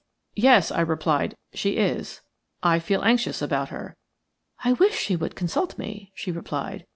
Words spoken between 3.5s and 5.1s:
her." "I wish